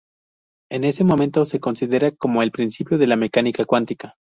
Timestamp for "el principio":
2.41-2.97